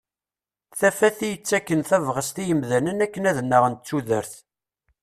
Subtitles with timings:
[0.79, 4.33] Tafat i yettakken tabɣest i yimdanen akken ad nnaɣen d tudert.